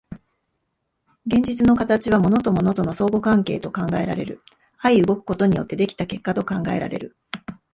[1.27, 4.41] 現実の形は物と物との相互関係と考えられる、
[4.79, 7.15] 相働くことによって出来た結果と考えられる。